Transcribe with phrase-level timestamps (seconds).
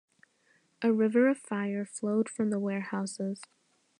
[0.81, 3.43] A "river of fire" flowed from the warehouses.